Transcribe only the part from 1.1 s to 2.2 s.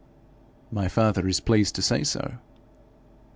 is pleased to say